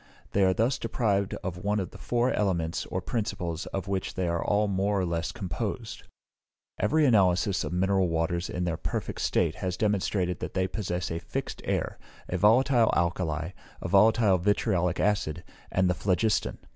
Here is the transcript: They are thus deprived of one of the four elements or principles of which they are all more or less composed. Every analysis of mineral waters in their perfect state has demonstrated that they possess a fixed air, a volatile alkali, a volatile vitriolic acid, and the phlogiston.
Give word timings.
They 0.31 0.43
are 0.43 0.53
thus 0.55 0.79
deprived 0.79 1.35
of 1.43 1.59
one 1.63 1.79
of 1.79 1.91
the 1.91 1.99
four 1.99 2.31
elements 2.33 2.87
or 2.87 3.01
principles 3.01 3.67
of 3.67 3.87
which 3.87 4.15
they 4.15 4.27
are 4.27 4.43
all 4.43 4.67
more 4.67 4.99
or 4.99 5.05
less 5.05 5.31
composed. 5.31 6.01
Every 6.79 7.05
analysis 7.05 7.63
of 7.63 7.71
mineral 7.71 8.09
waters 8.09 8.49
in 8.49 8.63
their 8.63 8.77
perfect 8.77 9.21
state 9.21 9.53
has 9.57 9.77
demonstrated 9.77 10.39
that 10.39 10.55
they 10.55 10.67
possess 10.67 11.11
a 11.11 11.19
fixed 11.19 11.61
air, 11.65 11.99
a 12.27 12.35
volatile 12.39 12.91
alkali, 12.97 13.51
a 13.79 13.87
volatile 13.87 14.39
vitriolic 14.39 14.99
acid, 14.99 15.43
and 15.71 15.87
the 15.87 15.93
phlogiston. 15.93 16.57